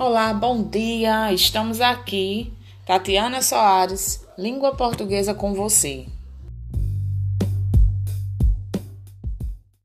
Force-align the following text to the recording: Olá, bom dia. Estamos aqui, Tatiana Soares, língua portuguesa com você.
Olá, 0.00 0.32
bom 0.32 0.62
dia. 0.62 1.32
Estamos 1.32 1.80
aqui, 1.80 2.52
Tatiana 2.86 3.42
Soares, 3.42 4.24
língua 4.38 4.72
portuguesa 4.76 5.34
com 5.34 5.52
você. 5.54 6.06